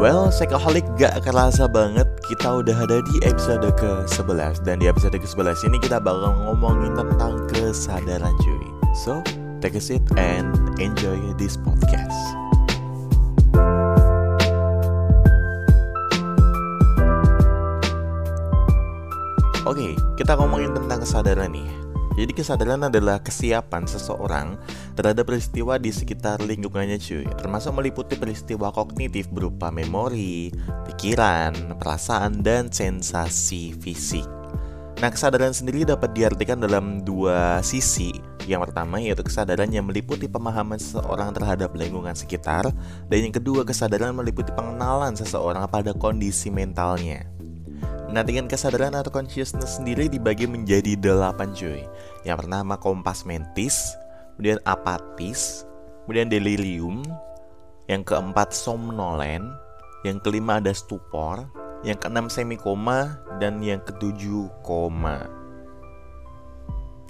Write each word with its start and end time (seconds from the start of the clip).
Well, 0.00 0.32
Sekoholik 0.32 0.88
gak 0.96 1.28
kerasa 1.28 1.68
banget. 1.68 2.08
Kita 2.24 2.64
udah 2.64 2.88
ada 2.88 3.04
di 3.04 3.20
episode 3.20 3.68
ke-11 3.76 4.64
Dan 4.64 4.80
di 4.80 4.88
episode 4.88 5.12
ke-11 5.12 5.68
ini 5.68 5.76
kita 5.76 6.00
bakal 6.00 6.32
ngomongin 6.40 6.96
tentang 6.96 7.44
kesadaran 7.52 8.32
cuy. 8.40 8.64
So, 8.96 9.20
take 9.60 9.76
a 9.76 9.82
seat 9.84 10.00
and 10.16 10.56
enjoy 10.80 11.20
this 11.36 11.60
podcast. 11.60 12.16
Oke, 19.68 20.00
kita 20.16 20.32
ngomongin 20.40 20.72
tentang 20.72 21.04
kesadaran 21.04 21.52
nih 21.52 21.79
jadi 22.18 22.32
kesadaran 22.34 22.82
adalah 22.90 23.22
kesiapan 23.22 23.86
seseorang 23.86 24.58
terhadap 24.98 25.30
peristiwa 25.30 25.78
di 25.78 25.94
sekitar 25.94 26.42
lingkungannya 26.42 26.98
cuy. 26.98 27.24
Termasuk 27.38 27.72
meliputi 27.78 28.18
peristiwa 28.18 28.74
kognitif 28.74 29.30
berupa 29.30 29.70
memori, 29.70 30.50
pikiran, 30.90 31.78
perasaan, 31.78 32.42
dan 32.42 32.68
sensasi 32.68 33.78
fisik. 33.78 34.26
Nah 35.00 35.08
kesadaran 35.08 35.56
sendiri 35.56 35.88
dapat 35.88 36.12
diartikan 36.12 36.60
dalam 36.60 37.00
dua 37.00 37.64
sisi. 37.64 38.12
Yang 38.44 38.68
pertama 38.68 39.00
yaitu 39.00 39.24
kesadaran 39.24 39.70
yang 39.70 39.86
meliputi 39.86 40.26
pemahaman 40.28 40.76
seseorang 40.76 41.30
terhadap 41.30 41.70
lingkungan 41.76 42.16
sekitar 42.16 42.66
Dan 43.06 43.18
yang 43.28 43.34
kedua 43.36 43.62
kesadaran 43.62 44.16
meliputi 44.16 44.50
pengenalan 44.50 45.14
seseorang 45.14 45.68
pada 45.70 45.94
kondisi 45.94 46.50
mentalnya 46.50 47.39
Nah 48.10 48.26
dengan 48.26 48.50
kesadaran 48.50 48.90
atau 48.98 49.14
consciousness 49.14 49.78
sendiri 49.78 50.10
dibagi 50.10 50.50
menjadi 50.50 50.98
delapan 50.98 51.54
cuy 51.54 51.86
Yang 52.26 52.36
pertama 52.46 52.74
kompas 52.74 53.22
mentis 53.22 53.94
Kemudian 54.34 54.58
apatis 54.66 55.62
Kemudian 56.04 56.26
delirium 56.26 57.06
Yang 57.86 58.10
keempat 58.10 58.50
somnolen 58.50 59.46
Yang 60.02 60.26
kelima 60.26 60.58
ada 60.58 60.74
stupor 60.74 61.46
Yang 61.86 62.02
keenam 62.02 62.26
semikoma 62.26 63.22
Dan 63.38 63.62
yang 63.62 63.78
ketujuh 63.86 64.50
koma 64.66 65.40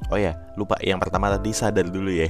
Oh 0.08 0.16
ya, 0.16 0.32
lupa 0.56 0.80
yang 0.80 0.96
pertama 0.96 1.28
tadi 1.28 1.52
sadar 1.52 1.84
dulu 1.84 2.08
ya. 2.08 2.24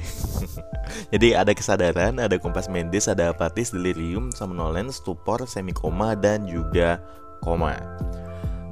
Jadi 1.15 1.31
ada 1.31 1.55
kesadaran, 1.55 2.19
ada 2.19 2.35
kompas 2.35 2.67
mentis, 2.67 3.07
ada 3.07 3.31
apatis, 3.31 3.71
delirium, 3.71 4.27
somnolen, 4.35 4.91
stupor, 4.91 5.47
semikoma 5.47 6.13
dan 6.19 6.43
juga 6.43 6.99
koma. 7.39 7.79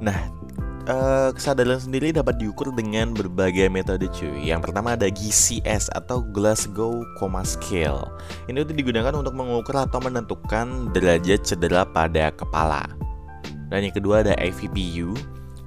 Nah, 0.00 0.16
uh, 0.88 1.30
kesadaran 1.36 1.76
sendiri 1.76 2.10
dapat 2.10 2.40
diukur 2.40 2.72
dengan 2.72 3.12
berbagai 3.12 3.68
metode 3.68 4.08
cuy. 4.10 4.48
Yang 4.48 4.70
pertama 4.70 4.96
ada 4.96 5.12
GCS 5.12 5.92
atau 5.92 6.24
Glasgow 6.24 7.04
Coma 7.20 7.44
Scale. 7.44 8.08
Ini 8.48 8.64
itu 8.64 8.72
digunakan 8.72 9.12
untuk 9.12 9.36
mengukur 9.36 9.76
atau 9.76 10.00
menentukan 10.00 10.90
derajat 10.96 11.44
cedera 11.44 11.84
pada 11.84 12.32
kepala. 12.32 12.88
Dan 13.68 13.86
yang 13.86 13.94
kedua 13.94 14.24
ada 14.24 14.34
AVPU. 14.40 15.14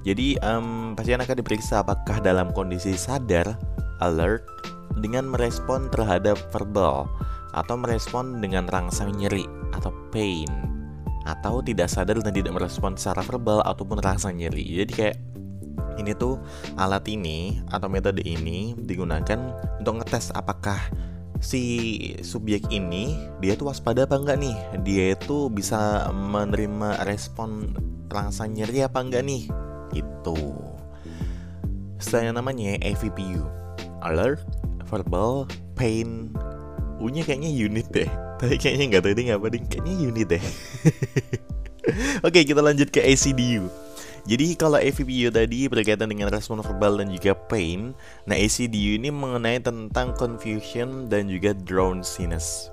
Jadi 0.04 0.36
um, 0.44 0.92
pasien 0.92 1.16
akan 1.16 1.40
diperiksa 1.40 1.80
apakah 1.80 2.20
dalam 2.20 2.52
kondisi 2.52 2.92
sadar, 2.92 3.56
alert, 4.04 4.44
dengan 5.00 5.32
merespon 5.32 5.88
terhadap 5.88 6.36
verbal 6.52 7.08
atau 7.56 7.74
merespon 7.78 8.42
dengan 8.42 8.68
rangsang 8.68 9.14
nyeri 9.16 9.46
atau 9.72 9.94
pain 10.12 10.73
atau 11.24 11.64
tidak 11.64 11.88
sadar 11.88 12.20
dan 12.20 12.32
tidak 12.32 12.52
merespon 12.52 12.94
secara 12.94 13.24
verbal 13.24 13.64
ataupun 13.64 13.98
rasa 14.00 14.28
nyeri. 14.30 14.84
Jadi 14.84 14.92
kayak 14.92 15.16
ini 15.96 16.12
tuh 16.14 16.38
alat 16.76 17.06
ini 17.08 17.62
atau 17.70 17.88
metode 17.88 18.20
ini 18.24 18.74
digunakan 18.76 19.38
untuk 19.80 20.02
ngetes 20.02 20.34
apakah 20.34 20.78
si 21.38 21.62
subjek 22.24 22.66
ini 22.72 23.16
dia 23.38 23.54
tuh 23.54 23.72
waspada 23.72 24.04
apa 24.04 24.20
enggak 24.20 24.38
nih? 24.40 24.56
Dia 24.84 25.04
itu 25.16 25.48
bisa 25.48 26.08
menerima 26.12 27.04
respon 27.08 27.72
rasa 28.12 28.44
nyeri 28.44 28.84
apa 28.84 29.00
enggak 29.00 29.24
nih? 29.24 29.48
Itu 29.96 30.36
saya 32.00 32.34
namanya 32.36 32.76
AVPU 32.84 33.48
alert 34.04 34.44
verbal 34.84 35.48
pain 35.72 36.28
U-nya 37.02 37.26
kayaknya 37.26 37.50
unit 37.50 37.88
deh 37.90 38.06
Tapi 38.44 38.60
kayaknya 38.60 38.84
nggak 38.92 39.02
tahu 39.08 39.14
deh 39.16 39.24
apa 39.32 39.46
deh 39.48 39.62
Kayaknya 39.64 39.92
unit 40.04 40.26
deh. 40.28 40.44
Oke 42.26 42.44
kita 42.44 42.60
lanjut 42.60 42.92
ke 42.92 43.00
ACDU 43.00 43.72
jadi 44.24 44.56
kalau 44.56 44.80
AVPU 44.80 45.28
tadi 45.28 45.68
berkaitan 45.68 46.08
dengan 46.08 46.32
respon 46.32 46.64
verbal 46.64 46.96
dan 46.96 47.12
juga 47.12 47.36
pain 47.36 47.92
Nah 48.24 48.32
ACDU 48.32 48.96
ini 48.96 49.12
mengenai 49.12 49.60
tentang 49.60 50.16
confusion 50.16 51.12
dan 51.12 51.28
juga 51.28 51.52
drowsiness. 51.52 52.72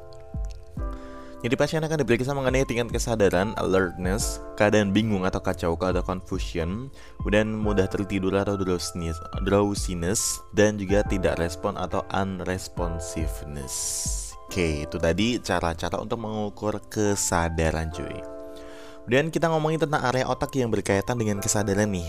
Jadi 1.41 1.57
pasien 1.57 1.81
akan 1.81 2.05
diperiksa 2.05 2.37
mengenai 2.37 2.61
tingkat 2.69 2.93
kesadaran, 2.93 3.57
alertness, 3.57 4.37
keadaan 4.53 4.93
bingung 4.93 5.25
atau 5.25 5.41
kacau 5.41 5.73
atau 5.73 6.05
confusion, 6.05 6.93
kemudian 7.17 7.49
mudah 7.49 7.89
tertidur 7.89 8.37
atau 8.37 8.53
drowsiness, 8.61 9.17
drowsiness 9.41 10.37
dan 10.53 10.77
juga 10.77 11.01
tidak 11.09 11.41
respon 11.41 11.81
atau 11.81 12.05
unresponsiveness. 12.13 14.30
Oke, 14.51 14.83
itu 14.83 14.99
tadi 14.99 15.39
cara-cara 15.39 15.95
untuk 16.03 16.27
mengukur 16.27 16.83
kesadaran 16.91 17.87
cuy. 17.87 18.19
Kemudian 19.07 19.31
kita 19.31 19.47
ngomongin 19.47 19.79
tentang 19.79 20.03
area 20.03 20.27
otak 20.27 20.51
yang 20.59 20.67
berkaitan 20.67 21.15
dengan 21.15 21.39
kesadaran 21.39 21.87
nih. 21.87 22.03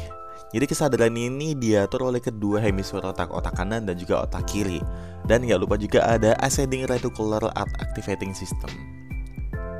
Jadi 0.51 0.67
kesadaran 0.67 1.15
ini 1.15 1.55
diatur 1.55 2.11
oleh 2.11 2.19
kedua 2.19 2.59
hemisfer 2.59 2.99
otak, 2.99 3.31
otak 3.31 3.55
kanan 3.55 3.87
dan 3.87 3.95
juga 3.95 4.27
otak 4.27 4.43
kiri. 4.51 4.83
Dan 5.23 5.47
nggak 5.47 5.61
lupa 5.63 5.79
juga 5.79 6.03
ada 6.03 6.35
ascending 6.43 6.91
reticular 6.91 7.47
activating 7.55 8.35
system. 8.35 8.75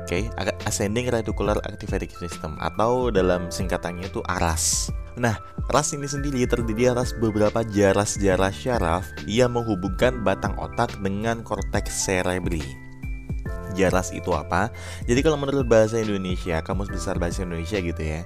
Oke, 0.07 0.31
okay, 0.31 0.55
ascending 0.63 1.11
reticular 1.11 1.59
activating 1.67 2.15
system 2.15 2.55
atau 2.63 3.11
dalam 3.11 3.51
singkatannya 3.51 4.07
itu 4.07 4.23
ARAS. 4.23 4.87
Nah, 5.13 5.37
ras 5.69 5.93
ini 5.93 6.09
sendiri 6.09 6.45
terdiri 6.49 6.89
atas 6.89 7.13
beberapa 7.13 7.61
jaras-jaras 7.61 8.55
syaraf 8.57 9.05
yang 9.29 9.53
menghubungkan 9.53 10.25
batang 10.25 10.57
otak 10.57 10.89
dengan 11.01 11.45
korteks 11.45 12.09
cerebri 12.09 12.63
jaras 13.73 14.13
itu 14.13 14.29
apa. 14.31 14.69
Jadi 15.09 15.19
kalau 15.25 15.37
menurut 15.41 15.65
bahasa 15.65 15.97
Indonesia, 15.97 16.61
kamus 16.61 16.93
besar 16.93 17.17
bahasa 17.17 17.41
Indonesia 17.41 17.81
gitu 17.81 18.01
ya. 18.01 18.21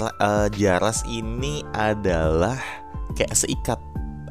Uh, 0.00 0.48
jaras 0.56 1.04
ini 1.04 1.60
adalah 1.76 2.56
kayak 3.12 3.36
seikat 3.36 3.76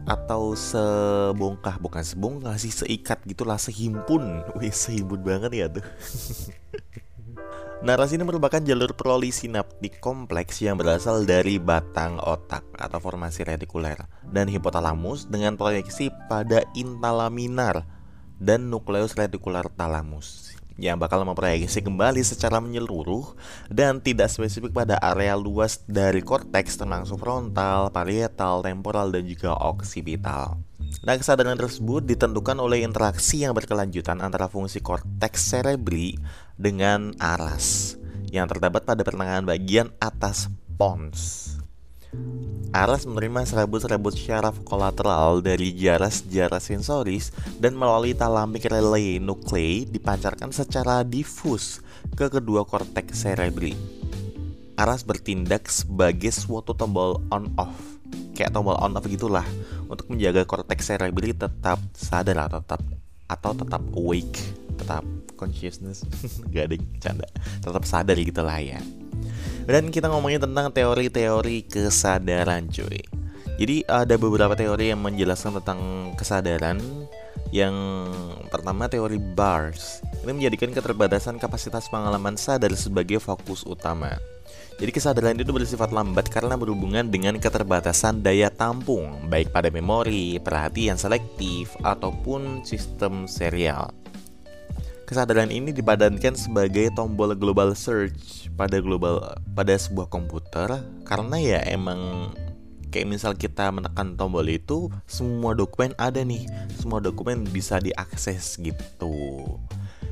atau 0.10 0.58
sebongkah 0.58 1.78
bukan 1.78 2.02
sebongkah 2.02 2.58
sih 2.58 2.74
seikat 2.74 3.22
gitulah 3.30 3.62
sehimpun 3.62 4.42
wih 4.58 4.74
sehimpun 4.74 5.22
banget 5.22 5.52
ya 5.54 5.66
tuh 5.70 5.86
Narasi 7.79 8.19
ini 8.19 8.28
merupakan 8.28 8.59
jalur 8.59 8.91
prolisinaptik 8.91 10.03
kompleks 10.03 10.59
yang 10.59 10.75
berasal 10.75 11.23
dari 11.23 11.63
batang 11.63 12.19
otak 12.19 12.67
atau 12.75 13.00
formasi 13.00 13.47
retikuler 13.47 13.95
dan 14.35 14.51
hipotalamus 14.51 15.31
dengan 15.31 15.56
proyeksi 15.56 16.12
pada 16.28 16.67
intalaminar 16.75 17.88
dan 18.35 18.67
nukleus 18.67 19.16
retikular 19.16 19.63
talamus 19.79 20.59
yang 20.79 20.95
bakal 20.95 21.22
memproyeksi 21.28 21.84
kembali 21.84 22.23
secara 22.23 22.63
menyeluruh 22.63 23.35
dan 23.67 24.00
tidak 24.00 24.31
spesifik 24.31 24.72
pada 24.72 24.95
area 25.03 25.35
luas 25.35 25.84
dari 25.85 26.23
korteks 26.23 26.79
termasuk 26.79 27.19
frontal, 27.19 27.91
parietal, 27.91 28.63
temporal, 28.63 29.12
dan 29.12 29.28
juga 29.28 29.53
oksipital. 29.59 30.57
Nah, 31.03 31.16
kesadaran 31.19 31.59
tersebut 31.59 32.07
ditentukan 32.07 32.57
oleh 32.57 32.81
interaksi 32.88 33.44
yang 33.44 33.53
berkelanjutan 33.53 34.23
antara 34.23 34.47
fungsi 34.47 34.79
korteks 34.79 35.53
cerebri 35.53 36.17
dengan 36.56 37.13
aras 37.19 38.00
yang 38.31 38.47
terdapat 38.47 38.88
pada 38.88 39.03
pertengahan 39.03 39.44
bagian 39.46 39.91
atas 40.00 40.47
pons. 40.79 41.59
Aras 42.70 43.06
menerima 43.09 43.46
serabut-serabut 43.50 44.14
syaraf 44.14 44.62
kolateral 44.62 45.42
dari 45.42 45.74
jaras-jaras 45.74 46.70
sensoris 46.70 47.34
dan 47.58 47.73
melalui 47.73 48.14
thalamic 48.14 48.70
relay 48.70 49.17
nuclei 49.17 49.90
dipancarkan 49.90 50.53
secara 50.53 51.02
difus 51.02 51.82
ke 52.14 52.29
kedua 52.29 52.66
korteks 52.66 53.26
cerebri. 53.26 53.73
Aras 54.78 55.02
bertindak 55.02 55.70
sebagai 55.70 56.29
suatu 56.34 56.78
tombol 56.78 57.22
on-off, 57.34 57.73
kayak 58.38 58.53
tombol 58.53 58.78
on-off 58.78 59.06
gitulah, 59.09 59.46
untuk 59.90 60.09
menjaga 60.09 60.46
korteks 60.46 60.94
cerebri 60.94 61.34
tetap 61.34 61.82
sadar 61.94 62.50
atau 62.50 62.61
tetap 62.61 62.82
atau 63.29 63.52
tetap 63.53 63.82
awake, 63.97 64.41
tetap 64.82 65.06
consciousness, 65.38 66.06
ada 66.53 66.78
canda, 67.02 67.29
tetap 67.61 67.84
sadar 67.85 68.17
gitu 68.17 68.41
lah 68.41 68.58
ya. 68.58 68.82
Dan 69.70 69.94
kita 69.94 70.10
ngomongin 70.10 70.42
tentang 70.42 70.74
teori-teori 70.74 71.70
kesadaran 71.70 72.74
cuy. 72.74 73.06
Jadi 73.62 73.86
ada 73.86 74.18
beberapa 74.18 74.58
teori 74.58 74.90
yang 74.90 74.98
menjelaskan 74.98 75.62
tentang 75.62 76.10
kesadaran. 76.18 76.82
Yang 77.54 77.78
pertama 78.54 78.86
teori 78.86 79.18
BARS 79.18 80.06
Ini 80.22 80.38
menjadikan 80.38 80.70
keterbatasan 80.70 81.42
kapasitas 81.42 81.90
pengalaman 81.90 82.38
sadar 82.38 82.74
sebagai 82.74 83.22
fokus 83.22 83.62
utama. 83.62 84.18
Jadi 84.82 84.90
kesadaran 84.90 85.38
itu 85.38 85.54
bersifat 85.54 85.94
lambat 85.94 86.34
karena 86.34 86.58
berhubungan 86.58 87.06
dengan 87.06 87.38
keterbatasan 87.38 88.26
daya 88.26 88.50
tampung 88.50 89.30
Baik 89.30 89.54
pada 89.54 89.70
memori, 89.70 90.42
perhatian 90.42 90.98
selektif, 90.98 91.78
ataupun 91.86 92.66
sistem 92.66 93.30
serial 93.30 93.98
Kesadaran 95.09 95.50
ini 95.50 95.73
dipadankan 95.73 96.38
sebagai 96.38 96.94
tombol 96.94 97.34
global 97.34 97.73
search 97.73 98.46
pada 98.53 98.78
global 98.78 99.41
pada 99.58 99.73
sebuah 99.73 100.06
komputer. 100.06 100.70
Karena 101.02 101.34
ya 101.41 101.66
emang 101.66 102.29
kayak 102.94 103.09
misal 103.09 103.34
kita 103.34 103.73
menekan 103.73 104.14
tombol 104.14 104.46
itu 104.46 104.94
semua 105.09 105.58
dokumen 105.58 105.97
ada 105.97 106.22
nih. 106.22 106.46
Semua 106.78 107.02
dokumen 107.02 107.41
bisa 107.41 107.82
diakses 107.82 108.61
gitu. 108.61 109.41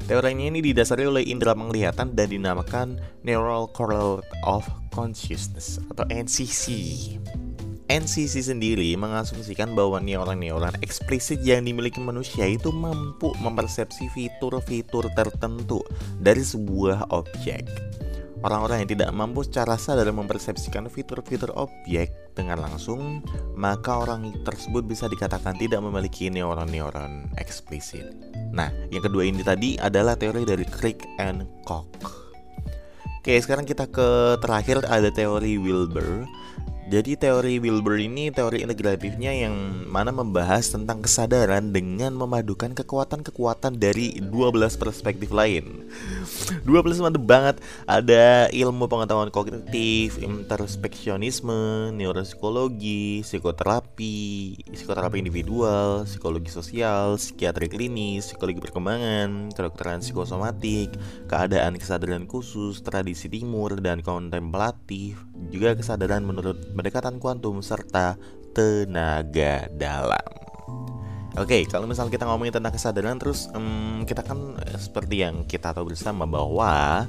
Teorinya 0.10 0.50
ini 0.50 0.66
didasari 0.66 1.06
oleh 1.06 1.30
indera 1.30 1.54
penglihatan 1.54 2.18
dan 2.18 2.34
dinamakan 2.34 2.98
Neural 3.22 3.70
Correlate 3.78 4.26
of 4.50 4.66
Consciousness 4.90 5.78
atau 5.94 6.10
NCC. 6.10 6.66
NCC 7.88 8.44
sendiri 8.44 8.92
mengasumsikan 9.00 9.72
bahwa 9.72 10.04
neuron-neuron 10.04 10.76
eksplisit 10.84 11.40
yang 11.40 11.64
dimiliki 11.64 12.04
manusia 12.04 12.44
itu 12.44 12.68
mampu 12.76 13.32
mempersepsi 13.40 14.12
fitur-fitur 14.12 15.08
tertentu 15.16 15.80
dari 16.20 16.44
sebuah 16.44 17.08
objek. 17.16 17.64
Orang-orang 18.44 18.86
yang 18.86 18.92
tidak 18.94 19.10
mampu 19.16 19.42
secara 19.48 19.80
sadar 19.80 20.06
mempersepsikan 20.14 20.86
fitur-fitur 20.92 21.50
objek 21.58 22.14
dengan 22.38 22.62
langsung, 22.62 23.26
maka 23.58 23.98
orang 24.04 24.30
tersebut 24.46 24.86
bisa 24.86 25.10
dikatakan 25.10 25.58
tidak 25.58 25.82
memiliki 25.82 26.30
neuron-neuron 26.30 27.34
eksplisit. 27.42 28.14
Nah, 28.54 28.70
yang 28.94 29.02
kedua 29.02 29.26
ini 29.26 29.42
tadi 29.42 29.80
adalah 29.82 30.14
teori 30.14 30.46
dari 30.46 30.68
Crick 30.70 31.08
and 31.18 31.50
Koch. 31.66 31.90
Oke, 33.28 33.44
sekarang 33.44 33.68
kita 33.68 33.90
ke 33.90 34.40
terakhir 34.40 34.86
ada 34.88 35.12
teori 35.12 35.60
Wilber 35.60 36.24
jadi 36.88 37.20
teori 37.20 37.60
Wilber 37.60 38.00
ini 38.00 38.32
teori 38.32 38.64
integratifnya 38.64 39.36
yang 39.36 39.84
mana 39.92 40.16
membahas 40.16 40.72
tentang 40.72 41.04
kesadaran 41.04 41.76
dengan 41.76 42.16
memadukan 42.16 42.72
kekuatan-kekuatan 42.72 43.76
dari 43.76 44.16
12 44.24 44.80
perspektif 44.80 45.36
lain. 45.36 45.84
12 46.64 47.04
mantep 47.04 47.28
banget. 47.28 47.60
Ada 47.84 48.48
ilmu 48.56 48.88
pengetahuan 48.88 49.28
kognitif, 49.36 50.16
introspeksionisme, 50.16 51.92
neuropsikologi, 51.92 53.20
psikoterapi, 53.20 54.56
psikoterapi 54.72 55.20
individual, 55.20 56.08
psikologi 56.08 56.48
sosial, 56.48 57.20
psikiatri 57.20 57.68
klinis, 57.68 58.32
psikologi 58.32 58.64
perkembangan, 58.64 59.52
kedokteran 59.52 60.00
psikosomatik, 60.00 60.96
keadaan 61.28 61.76
kesadaran 61.76 62.24
khusus, 62.32 62.80
tradisi 62.80 63.28
timur 63.28 63.76
dan 63.84 64.00
kontemplatif, 64.00 65.20
juga 65.52 65.76
kesadaran 65.76 66.24
menurut 66.24 66.77
pendekatan 66.78 67.18
kuantum, 67.18 67.60
serta 67.66 68.16
tenaga 68.54 69.66
dalam. 69.74 70.28
Oke, 71.38 71.62
okay, 71.62 71.62
kalau 71.70 71.86
misalnya 71.86 72.14
kita 72.14 72.26
ngomongin 72.26 72.54
tentang 72.54 72.74
kesadaran, 72.74 73.18
terus 73.22 73.46
um, 73.54 74.02
kita 74.10 74.26
kan 74.26 74.58
eh, 74.58 74.78
seperti 74.78 75.22
yang 75.22 75.46
kita 75.46 75.70
tahu 75.70 75.94
bersama 75.94 76.26
bahwa 76.26 77.06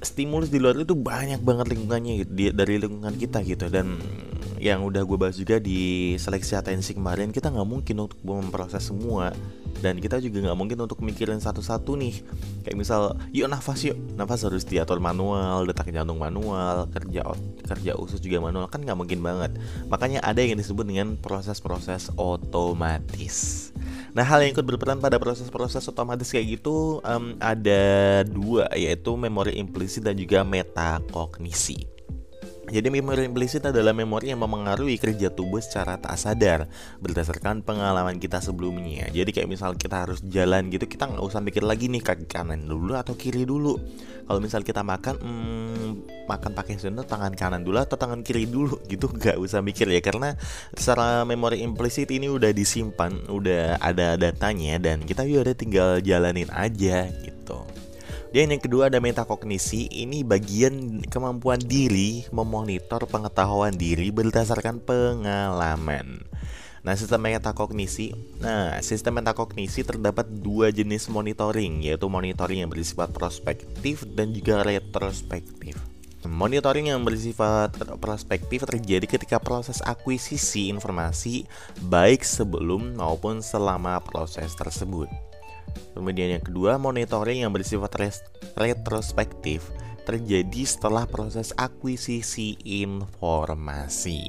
stimulus 0.00 0.48
di 0.48 0.58
luar 0.58 0.80
itu 0.80 0.96
banyak 0.96 1.40
banget 1.40 1.76
lingkungannya 1.76 2.26
di, 2.26 2.50
dari 2.50 2.80
lingkungan 2.80 3.14
kita 3.14 3.44
gitu 3.46 3.70
dan 3.70 4.00
yang 4.58 4.82
udah 4.82 5.06
gue 5.06 5.18
bahas 5.18 5.38
juga 5.38 5.62
di 5.62 6.14
seleksi 6.18 6.58
atensi 6.58 6.94
kemarin 6.94 7.30
kita 7.30 7.50
nggak 7.50 7.66
mungkin 7.66 8.06
untuk 8.06 8.18
memproses 8.26 8.82
semua 8.82 9.30
dan 9.80 9.98
kita 9.98 10.20
juga 10.20 10.50
nggak 10.50 10.58
mungkin 10.58 10.78
untuk 10.84 11.00
mikirin 11.00 11.40
satu-satu 11.40 11.96
nih. 11.96 12.20
Kayak 12.66 12.76
misal 12.76 13.02
yuk 13.30 13.48
nafas 13.48 13.86
yuk. 13.86 13.96
Nafas 14.18 14.44
harus 14.44 14.66
diatur 14.66 14.98
manual 14.98 15.64
detak 15.64 15.88
jantung 15.94 16.20
manual 16.20 16.90
kerja 16.90 17.24
kerja 17.64 17.92
usus 17.96 18.18
juga 18.20 18.42
manual. 18.42 18.68
Kan 18.68 18.84
nggak 18.84 18.98
mungkin 18.98 19.22
banget. 19.22 19.56
Makanya 19.88 20.20
ada 20.22 20.42
yang 20.42 20.58
disebut 20.58 20.84
dengan 20.84 21.16
proses-proses 21.18 22.12
otomatis. 22.18 23.70
Nah, 24.12 24.28
hal 24.28 24.44
yang 24.44 24.52
ikut 24.52 24.68
berperan 24.68 25.00
pada 25.00 25.16
proses-proses 25.16 25.88
otomatis 25.88 26.28
kayak 26.28 26.60
gitu 26.60 27.00
um, 27.00 27.32
ada 27.40 28.20
dua, 28.28 28.68
yaitu 28.76 29.16
memori 29.16 29.56
implisit 29.56 30.04
dan 30.04 30.12
juga 30.20 30.44
metakognisi. 30.44 31.91
Jadi 32.72 32.88
memori 32.88 33.28
implisit 33.28 33.68
adalah 33.68 33.92
memori 33.92 34.32
yang 34.32 34.40
memengaruhi 34.40 34.96
kerja 34.96 35.28
tubuh 35.28 35.60
secara 35.60 36.00
tak 36.00 36.16
sadar 36.16 36.64
berdasarkan 37.04 37.60
pengalaman 37.60 38.16
kita 38.16 38.40
sebelumnya. 38.40 39.12
Jadi 39.12 39.28
kayak 39.28 39.44
misal 39.44 39.76
kita 39.76 40.08
harus 40.08 40.24
jalan 40.24 40.72
gitu, 40.72 40.88
kita 40.88 41.04
nggak 41.04 41.20
usah 41.20 41.44
mikir 41.44 41.60
lagi 41.68 41.92
nih 41.92 42.00
kaki 42.00 42.24
kanan 42.24 42.64
dulu 42.64 42.96
atau 42.96 43.12
kiri 43.12 43.44
dulu. 43.44 43.76
Kalau 44.24 44.40
misal 44.40 44.64
kita 44.64 44.80
makan, 44.80 45.20
hmm, 45.20 45.90
makan 46.24 46.56
pakai 46.56 46.80
sendok 46.80 47.04
tangan 47.04 47.36
kanan 47.36 47.60
dulu 47.60 47.76
atau 47.76 48.00
tangan 48.00 48.24
kiri 48.24 48.48
dulu 48.48 48.80
gitu, 48.92 49.12
nggak 49.12 49.36
usah 49.36 49.60
mikir 49.60 49.92
ya 49.92 50.00
karena 50.00 50.32
secara 50.72 51.28
memori 51.28 51.60
implisit 51.60 52.08
ini 52.08 52.32
udah 52.32 52.56
disimpan, 52.56 53.28
udah 53.28 53.84
ada 53.84 54.16
datanya 54.16 54.80
dan 54.80 55.04
kita 55.04 55.28
udah 55.28 55.52
tinggal 55.52 56.00
jalanin 56.00 56.48
aja 56.48 57.12
gitu. 57.20 57.60
Dan 58.32 58.48
yang 58.48 58.64
kedua 58.64 58.88
ada 58.88 58.96
metakognisi, 58.96 59.92
ini 59.92 60.24
bagian 60.24 61.04
kemampuan 61.04 61.60
diri 61.60 62.24
memonitor 62.32 63.04
pengetahuan 63.04 63.76
diri 63.76 64.08
berdasarkan 64.08 64.80
pengalaman. 64.80 66.24
Nah, 66.80 66.96
sistem 66.96 67.28
metakognisi. 67.28 68.16
Nah, 68.40 68.80
sistem 68.80 69.20
metakognisi 69.20 69.84
terdapat 69.84 70.26
dua 70.32 70.72
jenis 70.72 71.12
monitoring, 71.12 71.84
yaitu 71.84 72.08
monitoring 72.08 72.64
yang 72.64 72.72
bersifat 72.72 73.12
prospektif 73.12 74.08
dan 74.16 74.32
juga 74.32 74.64
retrospektif. 74.64 75.76
Monitoring 76.24 76.88
yang 76.88 77.04
bersifat 77.04 77.76
prospektif 78.00 78.64
terjadi 78.64 79.06
ketika 79.12 79.36
proses 79.44 79.84
akuisisi 79.84 80.72
informasi 80.72 81.44
baik 81.84 82.24
sebelum 82.24 82.96
maupun 82.96 83.44
selama 83.44 84.00
proses 84.00 84.56
tersebut. 84.56 85.31
Kemudian 85.92 86.40
yang 86.40 86.44
kedua, 86.44 86.80
monitoring 86.80 87.44
yang 87.44 87.52
bersifat 87.52 88.20
retrospektif 88.56 89.68
terjadi 90.02 90.62
setelah 90.66 91.06
proses 91.06 91.54
akuisisi 91.54 92.58
informasi. 92.66 94.22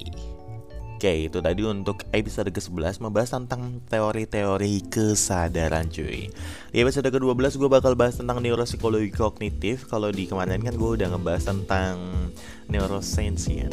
Oke, 1.04 1.28
itu 1.28 1.44
tadi 1.44 1.68
untuk 1.68 2.08
episode 2.16 2.48
ke-11 2.48 3.04
membahas 3.04 3.36
tentang 3.36 3.84
teori-teori 3.92 4.88
kesadaran 4.88 5.92
cuy. 5.92 6.32
Di 6.72 6.78
episode 6.80 7.12
ke-12 7.12 7.60
gue 7.60 7.68
bakal 7.68 8.00
bahas 8.00 8.16
tentang 8.16 8.40
neuropsikologi 8.40 9.12
kognitif. 9.12 9.84
Kalau 9.92 10.16
di 10.16 10.32
kemarin 10.32 10.64
kan 10.64 10.72
gue 10.80 10.90
udah 10.96 11.12
ngebahas 11.12 11.44
tentang 11.52 12.00
neuroscience 12.72 13.52
ya. 13.52 13.68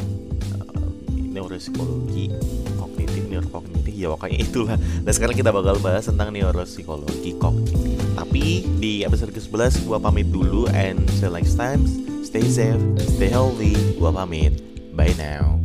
Neuropsikologi 1.31 2.35
kognitif, 2.75 3.23
neurokognitif 3.31 3.80
ya 4.01 4.09
pokoknya 4.09 4.37
itulah. 4.41 4.77
Nah 4.77 5.11
sekarang 5.13 5.37
kita 5.37 5.53
bakal 5.53 5.77
bahas 5.77 6.09
tentang 6.09 6.33
neuropsikologi 6.33 7.37
kognitif. 7.37 8.01
Tapi 8.17 8.65
di 8.81 9.05
episode 9.05 9.31
ke-11 9.31 9.85
gue 9.85 9.97
pamit 10.01 10.27
dulu 10.33 10.65
and 10.73 11.05
see 11.15 11.29
you 11.29 11.31
next 11.31 11.55
time 11.55 11.85
Stay 12.31 12.47
safe, 12.47 12.79
stay 13.17 13.27
healthy, 13.27 13.75
gue 13.99 14.11
pamit. 14.13 14.53
Bye 14.95 15.11
now 15.19 15.60